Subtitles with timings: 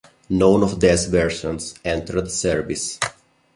[0.31, 2.97] None of these versions entered service.